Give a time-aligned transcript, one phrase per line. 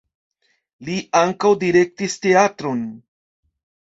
[0.87, 2.81] Li ankaŭ direktis teatron.